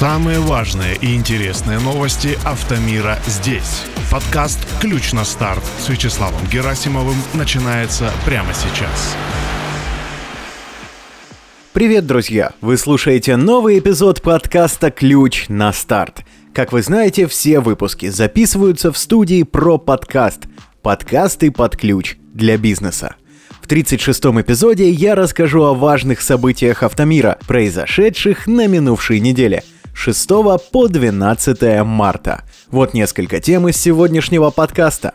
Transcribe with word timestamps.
Самые 0.00 0.40
важные 0.40 0.96
и 0.96 1.14
интересные 1.14 1.78
новости 1.78 2.38
автомира 2.46 3.18
здесь. 3.26 3.82
Подкаст 4.10 4.58
«Ключ 4.80 5.12
на 5.12 5.26
старт» 5.26 5.62
с 5.78 5.90
Вячеславом 5.90 6.40
Герасимовым 6.50 7.16
начинается 7.34 8.10
прямо 8.24 8.48
сейчас. 8.54 9.14
Привет, 11.74 12.06
друзья! 12.06 12.52
Вы 12.62 12.78
слушаете 12.78 13.36
новый 13.36 13.78
эпизод 13.78 14.22
подкаста 14.22 14.90
«Ключ 14.90 15.50
на 15.50 15.70
старт». 15.70 16.22
Как 16.54 16.72
вы 16.72 16.80
знаете, 16.80 17.26
все 17.26 17.60
выпуски 17.60 18.08
записываются 18.08 18.92
в 18.92 18.96
студии 18.96 19.42
про 19.42 19.76
подкаст. 19.76 20.44
Подкасты 20.80 21.50
под 21.50 21.76
ключ 21.76 22.16
для 22.32 22.56
бизнеса. 22.56 23.16
В 23.60 23.66
36-м 23.66 24.40
эпизоде 24.40 24.88
я 24.88 25.14
расскажу 25.14 25.62
о 25.62 25.74
важных 25.74 26.22
событиях 26.22 26.84
автомира, 26.84 27.36
произошедших 27.46 28.46
на 28.46 28.66
минувшей 28.66 29.20
неделе– 29.20 29.62
6 30.00 30.28
по 30.72 30.88
12 30.88 31.84
марта. 31.84 32.44
Вот 32.70 32.94
несколько 32.94 33.38
тем 33.38 33.68
из 33.68 33.76
сегодняшнего 33.76 34.48
подкаста. 34.48 35.12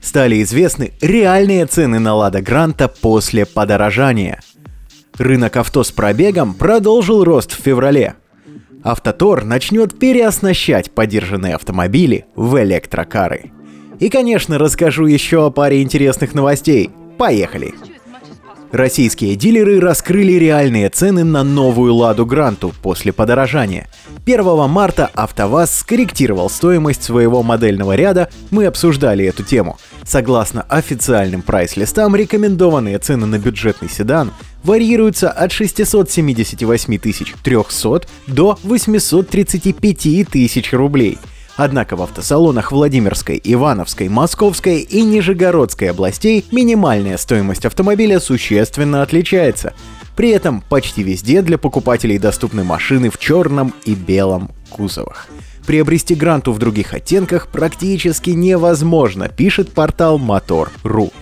Стали 0.00 0.42
известны 0.42 0.92
реальные 1.02 1.66
цены 1.66 1.98
на 1.98 2.14
Лада 2.14 2.40
Гранта 2.40 2.88
после 2.88 3.44
подорожания. 3.44 4.40
Рынок 5.18 5.58
авто 5.58 5.84
с 5.84 5.90
пробегом 5.90 6.54
продолжил 6.54 7.22
рост 7.22 7.52
в 7.52 7.62
феврале. 7.62 8.14
Автотор 8.82 9.44
начнет 9.44 9.98
переоснащать 9.98 10.90
подержанные 10.90 11.56
автомобили 11.56 12.24
в 12.34 12.58
электрокары. 12.62 13.52
И, 14.00 14.08
конечно, 14.08 14.56
расскажу 14.56 15.04
еще 15.04 15.44
о 15.44 15.50
паре 15.50 15.82
интересных 15.82 16.32
новостей. 16.32 16.88
Поехали! 17.18 17.74
Российские 18.72 19.34
дилеры 19.34 19.80
раскрыли 19.80 20.32
реальные 20.32 20.90
цены 20.90 21.24
на 21.24 21.42
новую 21.42 21.94
«Ладу 21.94 22.26
Гранту» 22.26 22.74
после 22.82 23.14
подорожания. 23.14 23.88
1 24.26 24.68
марта 24.68 25.10
АвтоВАЗ 25.14 25.78
скорректировал 25.78 26.50
стоимость 26.50 27.02
своего 27.02 27.42
модельного 27.42 27.96
ряда, 27.96 28.28
мы 28.50 28.66
обсуждали 28.66 29.24
эту 29.24 29.42
тему. 29.42 29.78
Согласно 30.04 30.62
официальным 30.62 31.40
прайс-листам, 31.40 32.14
рекомендованные 32.14 32.98
цены 32.98 33.24
на 33.24 33.38
бюджетный 33.38 33.88
седан 33.88 34.32
варьируются 34.62 35.30
от 35.30 35.50
678 35.50 36.98
300 37.42 38.02
до 38.26 38.58
835 38.64 40.28
тысяч 40.28 40.72
рублей– 40.74 41.16
Однако 41.58 41.96
в 41.96 42.02
автосалонах 42.02 42.70
Владимирской, 42.70 43.40
Ивановской, 43.42 44.08
Московской 44.08 44.78
и 44.78 45.02
Нижегородской 45.02 45.90
областей 45.90 46.46
минимальная 46.52 47.16
стоимость 47.16 47.66
автомобиля 47.66 48.20
существенно 48.20 49.02
отличается. 49.02 49.74
При 50.14 50.30
этом 50.30 50.62
почти 50.68 51.02
везде 51.02 51.42
для 51.42 51.58
покупателей 51.58 52.18
доступны 52.18 52.62
машины 52.62 53.10
в 53.10 53.18
черном 53.18 53.74
и 53.84 53.94
белом 53.94 54.52
кузовах. 54.70 55.26
Приобрести 55.66 56.14
гранту 56.14 56.52
в 56.52 56.60
других 56.60 56.94
оттенках 56.94 57.48
практически 57.48 58.30
невозможно, 58.30 59.28
пишет 59.28 59.72
портал 59.72 60.20
Motor.ru. 60.20 61.12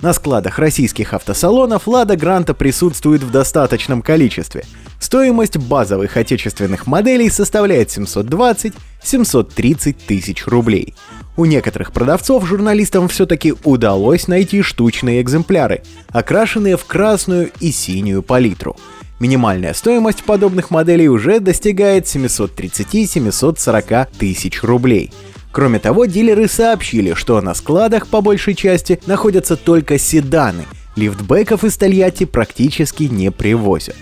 На 0.00 0.14
складах 0.14 0.58
российских 0.58 1.12
автосалонов 1.12 1.86
«Лада 1.86 2.16
Гранта» 2.16 2.54
присутствует 2.54 3.22
в 3.22 3.30
достаточном 3.30 4.00
количестве. 4.00 4.64
Стоимость 5.04 5.58
базовых 5.58 6.16
отечественных 6.16 6.86
моделей 6.86 7.28
составляет 7.28 7.88
720-730 7.88 9.96
тысяч 10.06 10.46
рублей. 10.46 10.94
У 11.36 11.44
некоторых 11.44 11.92
продавцов 11.92 12.46
журналистам 12.46 13.08
все-таки 13.08 13.52
удалось 13.64 14.28
найти 14.28 14.62
штучные 14.62 15.20
экземпляры, 15.20 15.82
окрашенные 16.08 16.78
в 16.78 16.86
красную 16.86 17.50
и 17.60 17.70
синюю 17.70 18.22
палитру. 18.22 18.78
Минимальная 19.20 19.74
стоимость 19.74 20.24
подобных 20.24 20.70
моделей 20.70 21.10
уже 21.10 21.38
достигает 21.38 22.06
730-740 22.06 24.08
тысяч 24.18 24.62
рублей– 24.62 25.12
Кроме 25.52 25.78
того, 25.78 26.06
дилеры 26.06 26.48
сообщили, 26.48 27.12
что 27.14 27.40
на 27.40 27.54
складах 27.54 28.08
по 28.08 28.20
большей 28.20 28.56
части 28.56 29.00
находятся 29.06 29.54
только 29.54 29.98
седаны. 29.98 30.64
Лифтбеков 30.96 31.62
из 31.62 31.76
Тольятти 31.76 32.24
практически 32.24 33.04
не 33.04 33.30
привозят. 33.30 33.94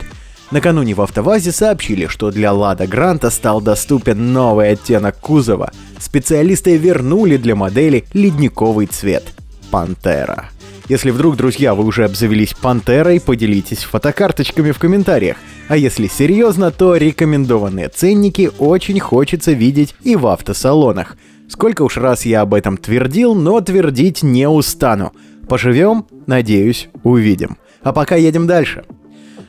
Накануне 0.53 0.95
в 0.95 1.01
АвтоВАЗе 1.01 1.51
сообщили, 1.51 2.07
что 2.07 2.31
для 2.31 2.53
Лада 2.53 2.87
Гранта 2.87 3.31
стал 3.31 3.61
доступен 3.61 4.33
новый 4.33 4.71
оттенок 4.71 5.19
кузова. 5.19 5.73
Специалисты 5.99 6.77
вернули 6.77 7.39
для 7.39 7.57
модели 7.57 8.05
ледниковый 8.13 8.87
цвет– 8.87 9.25
Пантера. 9.71 10.51
Если 10.89 11.11
вдруг, 11.11 11.37
друзья, 11.37 11.75
вы 11.75 11.85
уже 11.85 12.05
обзавелись 12.05 12.53
Пантерой, 12.55 13.21
поделитесь 13.21 13.85
фотокарточками 13.85 14.73
в 14.73 14.79
комментариях. 14.79 15.39
А 15.69 15.77
если 15.77 16.07
серьезно, 16.07 16.71
то 16.71 16.97
рекомендованные 16.97 17.89
ценники 17.89 18.51
очень 18.59 19.01
хочется 19.01 19.53
видеть 19.53 19.95
и 20.05 20.15
в 20.15 20.27
автосалонах– 20.27 21.17
Сколько 21.53 21.83
уж 21.83 21.99
раз 21.99 22.25
я 22.25 22.41
об 22.41 22.55
этом 22.55 22.79
твердил, 22.79 23.35
но 23.35 23.61
твердить 23.61 24.23
не 24.23 24.49
устану. 24.49 25.13
Поживем, 25.51 26.07
надеюсь, 26.27 26.89
увидим. 27.03 27.59
А 27.83 27.93
пока 27.93 28.17
едем 28.17 28.47
дальше. 28.47 28.85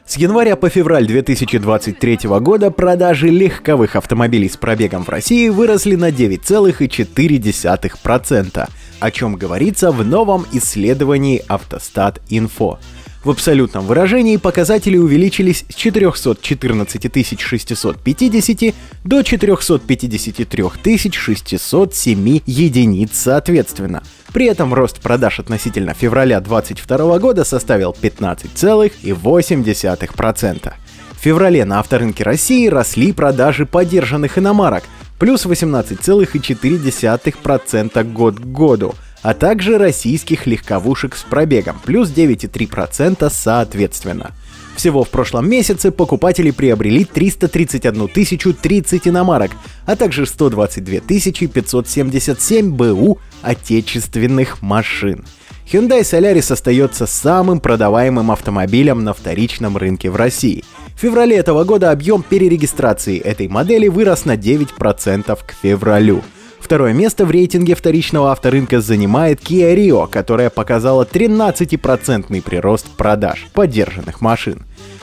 С 0.06 0.18
января 0.18 0.58
по 0.58 0.70
февраль 0.70 1.08
2023 1.08 2.20
года 2.42 2.72
продажи 2.72 3.30
легковых 3.30 3.96
автомобилей 3.96 4.50
с 4.50 4.58
пробегом 4.58 5.06
в 5.06 5.10
России 5.10 5.48
выросли 5.48 5.96
на 5.96 6.10
9,4%, 6.10 8.70
о 9.00 9.12
чем 9.12 9.36
говорится 9.36 9.92
в 9.92 10.06
новом 10.06 10.46
исследовании 10.52 11.42
Автостат 11.48 12.20
Инфо. 12.30 12.80
В 13.24 13.30
абсолютном 13.30 13.88
выражении 13.88 14.36
показатели 14.36 14.98
увеличились 14.98 15.64
с 15.70 15.76
414 15.76 17.40
650 17.40 18.76
до 19.06 19.24
453 19.24 21.12
607 21.12 22.42
единиц 22.46 23.12
соответственно. 23.14 24.04
При 24.34 24.48
этом 24.48 24.74
рост 24.74 25.00
продаж 25.00 25.40
относительно 25.40 25.94
февраля 25.94 26.42
2022 26.42 27.20
года 27.20 27.46
составил 27.46 27.96
15,8%. 28.00 30.74
В 31.12 31.18
феврале 31.24 31.64
на 31.64 31.80
авторынке 31.80 32.26
России 32.26 32.68
росли 32.68 33.14
продажи 33.14 33.66
поддержанных 33.66 34.38
иномарок, 34.38 34.84
плюс 35.18 35.46
18,4% 35.46 38.04
год 38.12 38.36
к 38.36 38.46
году– 38.46 38.96
а 39.24 39.34
также 39.34 39.78
российских 39.78 40.46
легковушек 40.46 41.16
с 41.16 41.24
пробегом, 41.24 41.80
плюс 41.84 42.10
9,3% 42.10 43.32
соответственно. 43.34 44.34
Всего 44.76 45.04
в 45.04 45.10
прошлом 45.10 45.50
месяце 45.50 45.92
покупатели 45.92 46.52
приобрели 46.52 47.06
331 47.06 48.08
тысячу 48.10 48.54
30 48.54 49.08
иномарок, 49.08 49.52
а 49.86 49.96
также 49.96 50.26
122 50.26 51.00
577 51.00 52.72
БУ 52.72 53.20
отечественных 53.42 54.62
машин. 54.62 55.26
Hyundai 55.72 56.02
Solaris 56.02 56.52
остается 56.52 57.06
самым 57.06 57.60
продаваемым 57.60 58.32
автомобилем 58.32 59.04
на 59.04 59.14
вторичном 59.14 59.78
рынке 59.78 60.10
в 60.10 60.16
России. 60.16 60.64
В 60.96 61.00
феврале 61.00 61.38
этого 61.38 61.64
года 61.64 61.92
объем 61.92 62.22
перерегистрации 62.22 63.20
этой 63.20 63.48
модели 63.48 63.88
вырос 63.88 64.26
на 64.26 64.36
9% 64.36 65.40
к 65.46 65.54
февралю. 65.62 66.22
Второе 66.64 66.94
место 66.94 67.26
в 67.26 67.32
рейтинге 67.32 67.76
вторичного 67.76 68.32
авторынка 68.32 68.80
занимает 68.80 69.42
Kia 69.42 69.76
Rio, 69.76 70.10
которая 70.10 70.50
показала 70.50 71.04
13% 71.04 72.42
прирост 72.42 72.88
продаж 72.88 73.48
поддержанных 73.52 74.22
машин. 74.22 74.62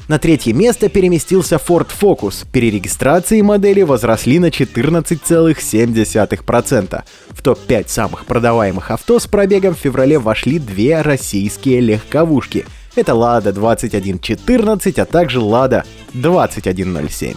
На 0.08 0.18
третье 0.18 0.54
место 0.54 0.88
переместился 0.88 1.56
Ford 1.56 1.88
Focus. 2.00 2.46
Перерегистрации 2.50 3.42
модели 3.42 3.82
возросли 3.82 4.38
на 4.38 4.46
14,7%. 4.46 7.02
В 7.28 7.42
топ-5 7.42 7.84
самых 7.88 8.24
продаваемых 8.24 8.90
авто 8.90 9.18
с 9.20 9.26
пробегом 9.26 9.74
в 9.74 9.78
феврале 9.78 10.18
вошли 10.18 10.58
две 10.58 11.02
российские 11.02 11.80
легковушки. 11.80 12.64
Это 12.94 13.12
Lada 13.12 13.52
2114, 13.52 14.98
а 14.98 15.04
также 15.04 15.40
Lada 15.40 15.84
2107. 16.14 17.34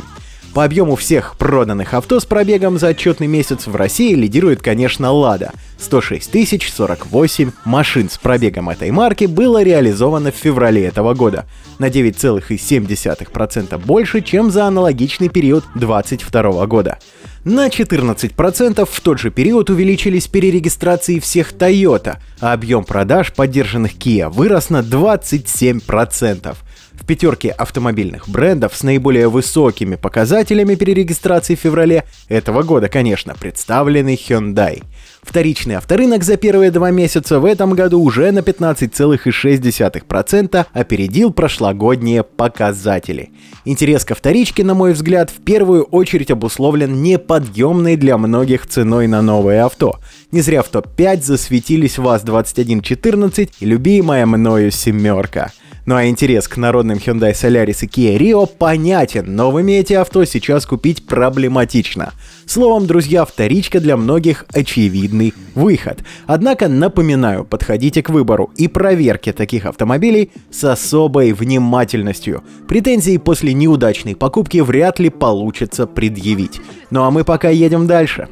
По 0.53 0.65
объему 0.65 0.95
всех 0.95 1.35
проданных 1.37 1.95
авто 1.95 2.19
с 2.19 2.25
пробегом 2.25 2.77
за 2.77 2.89
отчетный 2.89 3.25
месяц 3.25 3.65
в 3.65 3.75
России 3.75 4.13
лидирует, 4.13 4.61
конечно, 4.61 5.11
«Лада». 5.11 5.51
106 5.79 6.31
048 6.75 7.51
машин 7.65 8.07
с 8.07 8.19
пробегом 8.19 8.69
этой 8.69 8.91
марки 8.91 9.25
было 9.25 9.63
реализовано 9.63 10.31
в 10.31 10.35
феврале 10.35 10.85
этого 10.85 11.15
года, 11.15 11.47
на 11.79 11.89
9,7% 11.89 13.77
больше, 13.83 14.21
чем 14.21 14.51
за 14.51 14.65
аналогичный 14.65 15.29
период 15.29 15.63
2022 15.73 16.67
года. 16.67 16.99
На 17.43 17.67
14% 17.67 18.87
в 18.89 19.01
тот 19.01 19.19
же 19.19 19.31
период 19.31 19.71
увеличились 19.71 20.27
перерегистрации 20.27 21.19
всех 21.19 21.51
Toyota, 21.53 22.17
а 22.39 22.53
объем 22.53 22.85
продаж 22.85 23.33
поддержанных 23.33 23.95
Kia 23.95 24.29
вырос 24.29 24.69
на 24.69 24.81
27%. 24.81 26.55
В 26.99 27.05
пятерке 27.05 27.49
автомобильных 27.49 28.27
брендов 28.29 28.75
с 28.75 28.83
наиболее 28.83 29.27
высокими 29.27 29.95
показателями 29.95 30.75
перерегистрации 30.75 31.55
в 31.55 31.59
феврале 31.59 32.05
этого 32.29 32.61
года, 32.63 32.87
конечно, 32.87 33.35
представлены 33.35 34.13
Hyundai. 34.13 34.83
Вторичный 35.21 35.75
авторынок 35.75 36.23
за 36.23 36.37
первые 36.37 36.71
два 36.71 36.91
месяца 36.91 37.39
в 37.39 37.45
этом 37.45 37.73
году 37.73 38.01
уже 38.01 38.31
на 38.31 38.39
15,6% 38.39 40.65
опередил 40.71 41.33
прошлогодние 41.33 42.23
показатели. 42.23 43.31
Интерес 43.65 44.05
ко 44.05 44.15
вторичке, 44.15 44.63
на 44.63 44.73
мой 44.73 44.93
взгляд, 44.93 45.29
в 45.29 45.43
первую 45.43 45.83
очередь 45.83 46.31
обусловлен 46.31 47.01
неподъемной 47.01 47.97
для 47.97 48.17
многих 48.17 48.65
ценой 48.67 49.07
на 49.07 49.21
новое 49.21 49.65
авто. 49.65 49.99
Не 50.31 50.39
зря 50.41 50.61
в 50.61 50.69
топ-5 50.69 51.21
засветились 51.21 51.97
ВАЗ-2114 51.97 53.49
и 53.59 53.65
любимая 53.65 54.25
мною 54.25 54.71
семерка– 54.71 55.51
ну 55.85 55.95
а 55.95 56.07
интерес 56.07 56.47
к 56.47 56.57
народным 56.57 56.97
Hyundai 56.97 57.33
Solaris 57.33 57.79
и 57.81 57.87
Kia 57.87 58.17
Rio 58.17 58.47
понятен, 58.47 59.35
новыми 59.35 59.73
эти 59.73 59.93
авто 59.93 60.23
сейчас 60.25 60.65
купить 60.65 61.05
проблематично. 61.05 62.13
Словом, 62.45 62.87
друзья, 62.87 63.25
вторичка 63.25 63.79
для 63.79 63.97
многих 63.97 64.45
очевидный 64.53 65.33
выход. 65.55 66.03
Однако, 66.25 66.67
напоминаю, 66.67 67.45
подходите 67.45 68.01
к 68.01 68.09
выбору 68.09 68.51
и 68.55 68.67
проверке 68.67 69.33
таких 69.33 69.65
автомобилей 69.65 70.31
с 70.51 70.63
особой 70.63 71.33
внимательностью. 71.33 72.43
Претензии 72.67 73.17
после 73.17 73.53
неудачной 73.53 74.15
покупки 74.15 74.59
вряд 74.59 74.99
ли 74.99 75.09
получится 75.09 75.87
предъявить. 75.87 76.61
Ну 76.91 77.03
а 77.03 77.11
мы 77.11 77.23
пока 77.23 77.49
едем 77.49 77.87
дальше. 77.87 78.27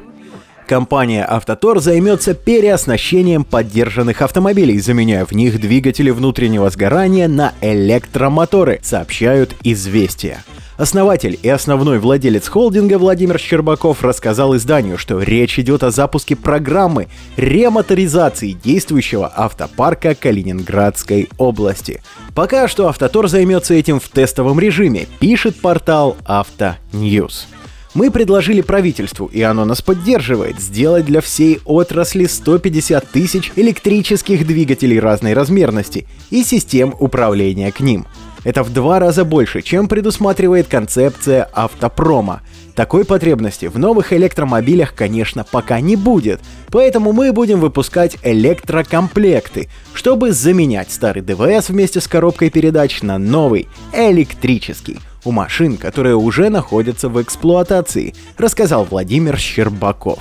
Компания 0.66 1.26
«Автотор» 1.28 1.80
займется 1.80 2.34
переоснащением 2.34 3.44
поддержанных 3.44 4.22
автомобилей, 4.22 4.78
заменяя 4.80 5.24
в 5.24 5.32
них 5.32 5.60
двигатели 5.60 6.10
внутреннего 6.10 6.70
сгорания 6.70 7.28
на 7.28 7.52
электромоторы, 7.60 8.80
сообщают 8.82 9.54
«Известия». 9.62 10.44
Основатель 10.78 11.38
и 11.40 11.48
основной 11.48 11.98
владелец 11.98 12.48
холдинга 12.48 12.98
Владимир 12.98 13.38
Щербаков 13.38 14.02
рассказал 14.02 14.56
изданию, 14.56 14.98
что 14.98 15.20
речь 15.20 15.58
идет 15.58 15.82
о 15.84 15.90
запуске 15.90 16.34
программы 16.34 17.08
ремоторизации 17.36 18.52
действующего 18.52 19.30
автопарка 19.36 20.14
Калининградской 20.14 21.28
области. 21.38 22.02
Пока 22.34 22.68
что 22.68 22.88
Автотор 22.88 23.28
займется 23.28 23.74
этим 23.74 24.00
в 24.00 24.08
тестовом 24.08 24.58
режиме, 24.58 25.06
пишет 25.20 25.60
портал 25.60 26.16
Автоньюз. 26.24 27.46
Мы 27.94 28.10
предложили 28.10 28.62
правительству, 28.62 29.26
и 29.26 29.42
оно 29.42 29.66
нас 29.66 29.82
поддерживает, 29.82 30.58
сделать 30.58 31.04
для 31.04 31.20
всей 31.20 31.60
отрасли 31.66 32.24
150 32.24 33.06
тысяч 33.10 33.52
электрических 33.54 34.46
двигателей 34.46 34.98
разной 34.98 35.34
размерности 35.34 36.06
и 36.30 36.42
систем 36.42 36.94
управления 36.98 37.70
к 37.70 37.80
ним. 37.80 38.06
Это 38.44 38.62
в 38.62 38.72
два 38.72 38.98
раза 38.98 39.24
больше, 39.24 39.60
чем 39.60 39.88
предусматривает 39.88 40.68
концепция 40.68 41.48
автопрома. 41.52 42.40
Такой 42.74 43.04
потребности 43.04 43.66
в 43.66 43.78
новых 43.78 44.14
электромобилях, 44.14 44.94
конечно, 44.94 45.44
пока 45.44 45.80
не 45.80 45.94
будет, 45.94 46.40
поэтому 46.70 47.12
мы 47.12 47.32
будем 47.32 47.60
выпускать 47.60 48.16
электрокомплекты, 48.22 49.68
чтобы 49.92 50.32
заменять 50.32 50.90
старый 50.90 51.22
ДВС 51.22 51.68
вместе 51.68 52.00
с 52.00 52.08
коробкой 52.08 52.48
передач 52.48 53.02
на 53.02 53.18
новый, 53.18 53.68
электрический– 53.92 54.98
у 55.24 55.32
машин, 55.32 55.76
которые 55.76 56.16
уже 56.16 56.50
находятся 56.50 57.08
в 57.08 57.20
эксплуатации, 57.20 58.14
рассказал 58.38 58.84
Владимир 58.84 59.38
Щербаков. 59.38 60.20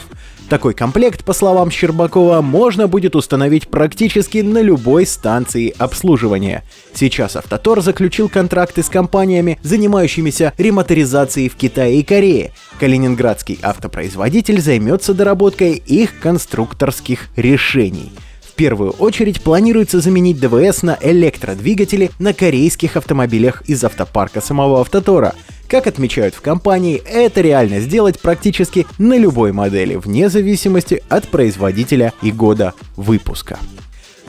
Такой 0.52 0.74
комплект, 0.74 1.24
по 1.24 1.32
словам 1.32 1.72
Щербакова, 1.72 2.42
можно 2.42 2.90
будет 2.90 3.16
установить 3.16 3.70
практически 3.70 4.40
на 4.40 4.62
любой 4.62 5.06
станции 5.06 5.74
обслуживания. 5.78 6.66
Сейчас 6.94 7.38
Автотор 7.38 7.80
заключил 7.82 8.28
контракты 8.28 8.84
с 8.84 8.90
компаниями, 8.90 9.58
занимающимися 9.64 10.52
ремоторизацией 10.58 11.48
в 11.48 11.56
Китае 11.56 12.02
и 12.02 12.04
Корее. 12.04 12.52
Калининградский 12.82 13.60
автопроизводитель 13.62 14.60
займется 14.60 15.14
доработкой 15.14 15.76
их 15.76 16.20
конструкторских 16.20 17.30
решений– 17.38 18.12
первую 18.62 18.92
очередь 18.92 19.42
планируется 19.42 20.02
заменить 20.02 20.40
ДВС 20.40 20.84
на 20.84 20.96
электродвигатели 21.02 22.12
на 22.20 22.32
корейских 22.32 22.96
автомобилях 22.96 23.64
из 23.66 23.84
автопарка 23.84 24.40
самого 24.40 24.82
Автотора. 24.82 25.34
Как 25.68 25.88
отмечают 25.88 26.36
в 26.36 26.42
компании, 26.42 27.02
это 27.04 27.42
реально 27.42 27.80
сделать 27.80 28.20
практически 28.20 28.86
на 29.00 29.18
любой 29.18 29.52
модели, 29.52 29.96
вне 29.96 30.30
зависимости 30.30 31.02
от 31.10 31.28
производителя 31.28 32.14
и 32.22 32.32
года 32.32 32.76
выпуска. 32.96 33.58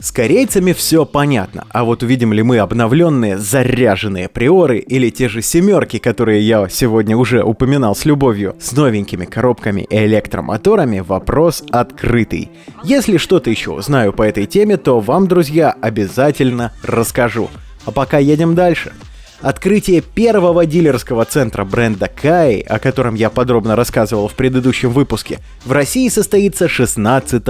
С 0.03 0.11
корейцами 0.11 0.73
все 0.73 1.05
понятно, 1.05 1.65
а 1.69 1.85
вот 1.85 2.03
увидим 2.03 2.33
ли 2.33 2.43
мы 2.43 2.57
обновленные 2.57 3.37
заряженные 3.37 4.27
приоры 4.27 4.79
или 4.79 5.09
те 5.09 5.29
же 5.29 5.41
семерки, 5.41 5.97
которые 5.97 6.45
я 6.45 6.67
сегодня 6.67 7.15
уже 7.15 7.41
упоминал 7.41 7.95
с 7.95 8.03
любовью, 8.03 8.53
с 8.59 8.73
новенькими 8.73 9.23
коробками 9.23 9.87
и 9.89 9.95
электромоторами, 9.95 10.99
вопрос 10.99 11.63
открытый. 11.71 12.51
Если 12.83 13.15
что-то 13.15 13.49
еще 13.49 13.71
узнаю 13.71 14.11
по 14.11 14.23
этой 14.23 14.45
теме, 14.45 14.75
то 14.75 14.99
вам, 14.99 15.29
друзья, 15.29 15.73
обязательно 15.79 16.73
расскажу. 16.83 17.49
А 17.85 17.91
пока 17.91 18.17
едем 18.17 18.55
дальше. 18.55 18.91
Открытие 19.39 20.01
первого 20.01 20.65
дилерского 20.65 21.23
центра 21.23 21.63
бренда 21.63 22.09
Кай, 22.09 22.59
о 22.59 22.77
котором 22.79 23.15
я 23.15 23.29
подробно 23.29 23.77
рассказывал 23.77 24.27
в 24.27 24.33
предыдущем 24.33 24.91
выпуске, 24.91 25.39
в 25.63 25.71
России 25.71 26.09
состоится 26.09 26.67
16 26.67 27.41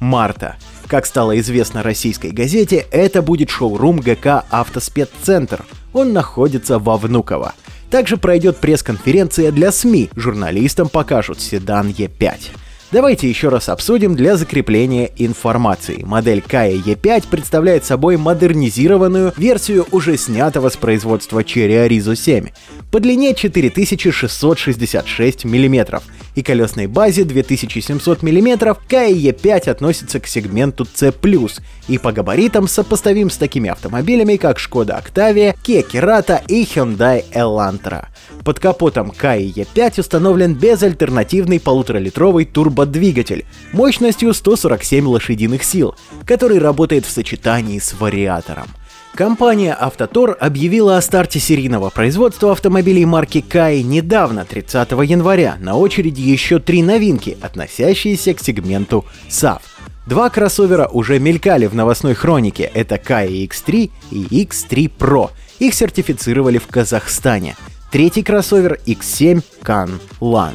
марта. 0.00 0.56
Как 0.90 1.06
стало 1.06 1.38
известно 1.38 1.84
российской 1.84 2.32
газете, 2.32 2.84
это 2.90 3.22
будет 3.22 3.48
шоурум 3.48 4.00
ГК 4.00 4.44
«Автоспеццентр». 4.50 5.64
Он 5.92 6.12
находится 6.12 6.80
во 6.80 6.96
Внуково. 6.96 7.54
Также 7.92 8.16
пройдет 8.16 8.56
пресс-конференция 8.56 9.52
для 9.52 9.70
СМИ, 9.70 10.10
журналистам 10.16 10.88
покажут 10.88 11.40
седан 11.40 11.90
Е5. 11.90 12.32
Давайте 12.92 13.28
еще 13.28 13.50
раз 13.50 13.68
обсудим 13.68 14.16
для 14.16 14.36
закрепления 14.36 15.12
информации. 15.16 16.02
Модель 16.02 16.40
Kaya 16.40 16.82
E5 16.82 17.28
представляет 17.30 17.84
собой 17.84 18.16
модернизированную 18.16 19.32
версию 19.36 19.86
уже 19.92 20.16
снятого 20.16 20.70
с 20.70 20.76
производства 20.76 21.38
Cherry 21.38 21.86
Arizo 21.86 22.16
7 22.16 22.48
по 22.90 22.98
длине 22.98 23.34
4666 23.34 25.44
мм 25.44 26.02
и 26.34 26.42
колесной 26.42 26.88
базе 26.88 27.22
2700 27.22 28.24
мм, 28.24 28.76
Kaya 28.88 29.12
E5 29.12 29.70
относится 29.70 30.18
к 30.18 30.26
сегменту 30.26 30.84
C+, 30.92 31.12
и 31.86 31.98
по 31.98 32.10
габаритам 32.10 32.66
сопоставим 32.66 33.30
с 33.30 33.36
такими 33.36 33.70
автомобилями, 33.70 34.34
как 34.34 34.58
Skoda 34.58 35.00
Octavia, 35.00 35.54
Kia 35.64 35.88
Kerata 35.88 36.42
и 36.48 36.64
Hyundai 36.64 37.22
Elantra. 37.32 38.08
Под 38.44 38.58
капотом 38.58 39.10
Kaya 39.10 39.52
E5 39.52 40.00
установлен 40.00 40.54
безальтернативный 40.54 41.60
полуторалитровый 41.60 42.44
турбодвигатель 42.44 43.44
мощностью 43.72 44.32
147 44.32 45.06
лошадиных 45.06 45.64
сил, 45.64 45.94
который 46.26 46.58
работает 46.58 47.04
в 47.04 47.10
сочетании 47.10 47.78
с 47.78 47.94
вариатором. 47.98 48.68
Компания 49.14 49.76
Автотор 49.78 50.36
объявила 50.40 50.96
о 50.96 51.02
старте 51.02 51.40
серийного 51.40 51.90
производства 51.90 52.52
автомобилей 52.52 53.04
марки 53.04 53.40
Кай 53.40 53.82
недавно, 53.82 54.44
30 54.44 54.90
января. 55.04 55.56
На 55.60 55.76
очереди 55.76 56.20
еще 56.20 56.60
три 56.60 56.82
новинки, 56.82 57.36
относящиеся 57.42 58.34
к 58.34 58.40
сегменту 58.40 59.04
SAF. 59.28 59.60
Два 60.06 60.30
кроссовера 60.30 60.86
уже 60.86 61.18
мелькали 61.18 61.66
в 61.66 61.74
новостной 61.74 62.14
хронике. 62.14 62.70
Это 62.72 62.96
Kai 62.96 63.46
X3 63.48 63.90
и 64.10 64.44
X3 64.44 64.90
Pro. 64.98 65.30
Их 65.58 65.74
сертифицировали 65.74 66.58
в 66.58 66.66
Казахстане. 66.68 67.56
Третий 67.90 68.22
кроссовер 68.22 68.78
X7 68.86 69.42
Can 69.64 70.00
Lan. 70.20 70.54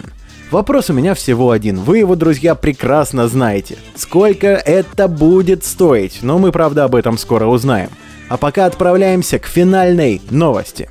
Вопрос 0.51 0.89
у 0.89 0.93
меня 0.93 1.13
всего 1.13 1.51
один. 1.51 1.75
Вы 1.77 1.97
его, 1.97 2.15
друзья, 2.15 2.55
прекрасно 2.55 3.27
знаете. 3.27 3.77
Сколько 3.93 4.47
это 4.47 5.09
будет 5.09 5.65
стоить? 5.65 6.19
Но 6.21 6.39
мы, 6.39 6.53
правда, 6.53 6.85
об 6.85 6.95
этом 6.95 7.17
скоро 7.17 7.45
узнаем. 7.47 7.89
А 8.29 8.37
пока 8.37 8.65
отправляемся 8.65 9.37
к 9.37 9.47
финальной 9.47 10.21
новости. 10.29 10.89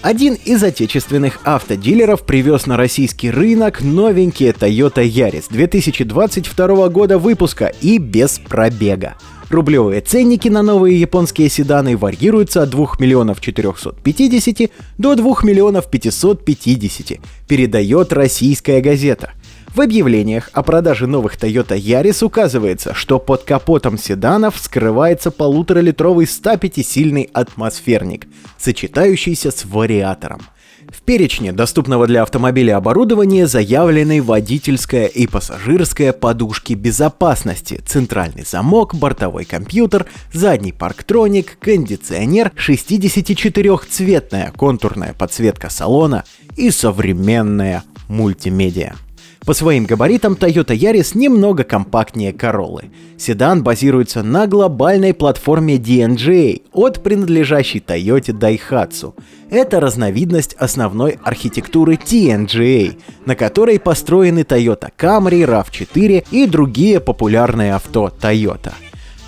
Один 0.00 0.32
из 0.32 0.62
отечественных 0.62 1.40
автодилеров 1.44 2.24
привез 2.24 2.64
на 2.64 2.78
российский 2.78 3.30
рынок 3.30 3.82
новенькие 3.82 4.52
Toyota 4.52 5.06
Yaris 5.06 5.44
2022 5.50 6.88
года 6.88 7.18
выпуска 7.18 7.66
и 7.82 7.98
без 7.98 8.38
пробега. 8.38 9.16
Рублевые 9.48 10.00
ценники 10.00 10.48
на 10.48 10.62
новые 10.62 11.00
японские 11.00 11.48
седаны 11.48 11.96
варьируются 11.96 12.62
от 12.62 12.70
2 12.70 12.94
миллионов 12.98 13.40
450 13.40 14.70
до 14.98 15.14
2 15.14 15.36
миллионов 15.42 15.90
550, 15.90 17.18
передает 17.48 18.12
российская 18.12 18.80
газета– 18.80 19.32
в 19.76 19.82
объявлениях 19.82 20.48
о 20.54 20.62
продаже 20.62 21.06
новых 21.06 21.36
Toyota 21.36 21.78
Yaris 21.78 22.24
указывается, 22.24 22.94
что 22.94 23.18
под 23.18 23.42
капотом 23.42 23.98
седанов 23.98 24.56
скрывается 24.56 25.30
полуторалитровый 25.30 26.24
105-сильный 26.24 27.28
атмосферник, 27.34 28.26
сочетающийся 28.56 29.50
с 29.50 29.66
вариатором. 29.66 30.40
В 30.88 31.02
перечне 31.02 31.52
доступного 31.52 32.06
для 32.06 32.22
автомобиля 32.22 32.76
оборудования 32.76 33.46
заявлены 33.46 34.22
водительская 34.22 35.06
и 35.06 35.26
пассажирская 35.26 36.12
подушки 36.12 36.74
безопасности, 36.74 37.80
центральный 37.86 38.44
замок, 38.44 38.94
бортовой 38.94 39.44
компьютер, 39.44 40.06
задний 40.32 40.72
парктроник, 40.72 41.58
кондиционер, 41.58 42.52
64-цветная 42.56 44.52
контурная 44.56 45.12
подсветка 45.12 45.70
салона 45.70 46.24
и 46.56 46.70
современная 46.70 47.82
мультимедиа. 48.08 48.94
По 49.46 49.54
своим 49.54 49.86
габаритам 49.86 50.32
Toyota 50.32 50.76
Yaris 50.76 51.16
немного 51.16 51.62
компактнее 51.62 52.32
Corolla. 52.32 52.86
Седан 53.16 53.62
базируется 53.62 54.24
на 54.24 54.48
глобальной 54.48 55.14
платформе 55.14 55.76
DNGA 55.76 56.62
от 56.72 57.00
принадлежащей 57.00 57.78
Toyota 57.78 58.36
Daihatsu. 58.36 59.14
Это 59.48 59.78
разновидность 59.78 60.54
основной 60.54 61.20
архитектуры 61.22 61.94
TNGA, 61.94 62.98
на 63.24 63.36
которой 63.36 63.78
построены 63.78 64.40
Toyota 64.40 64.90
Camry, 64.98 65.44
RAV4 65.44 66.26
и 66.32 66.46
другие 66.48 66.98
популярные 66.98 67.76
авто 67.76 68.10
Toyota. 68.20 68.72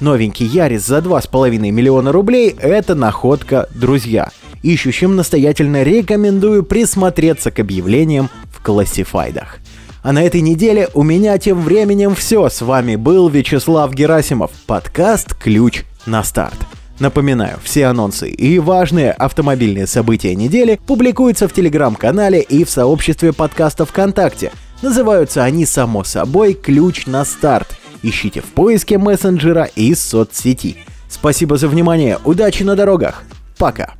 Новенький 0.00 0.46
Ярис 0.46 0.84
за 0.84 0.98
2,5 0.98 1.58
миллиона 1.70 2.10
рублей– 2.10 2.56
это 2.60 2.96
находка, 2.96 3.68
друзья. 3.72 4.30
Ищущим 4.64 5.14
настоятельно 5.14 5.84
рекомендую 5.84 6.64
присмотреться 6.64 7.52
к 7.52 7.60
объявлениям 7.60 8.28
в 8.50 8.60
классифайдах. 8.60 9.60
А 10.02 10.12
на 10.12 10.23
этой 10.23 10.40
неделе 10.40 10.88
у 10.95 11.02
меня 11.02 11.38
тем 11.38 11.61
временем 11.61 12.14
все. 12.14 12.49
С 12.49 12.62
вами 12.62 12.95
был 12.97 13.28
Вячеслав 13.28 13.93
Герасимов. 13.93 14.52
Подкаст 14.67 15.35
«Ключ 15.35 15.83
на 16.07 16.23
старт». 16.23 16.57
Напоминаю, 17.00 17.59
все 17.62 17.87
анонсы 17.87 18.28
и 18.28 18.59
важные 18.59 19.12
автомобильные 19.12 19.87
события 19.87 20.35
недели 20.35 20.81
публикуются 20.87 21.49
в 21.49 21.52
телеграм-канале 21.52 22.40
и 22.40 22.64
в 22.64 22.71
сообществе 22.71 23.33
подкаста 23.33 23.85
ВКонтакте. 23.87 24.52
Называются 24.83 25.43
они, 25.43 25.67
само 25.67 26.05
собой, 26.05 26.55
«Ключ 26.55 27.07
на 27.07 27.25
старт». 27.25 27.76
Ищите 28.02 28.40
в 28.40 28.47
поиске 28.47 28.99
мессенджера 28.99 29.64
и 29.64 29.95
соцсети. 29.95 30.76
Спасибо 31.09 31.57
за 31.57 31.67
внимание, 31.67 32.19
удачи 32.25 32.62
на 32.62 32.76
дорогах, 32.76 33.25
пока! 33.59 33.98